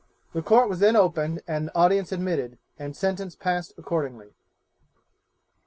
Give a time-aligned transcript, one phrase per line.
[0.33, 4.33] The Court was then opened and audience admitted, and sentence passed accordingly.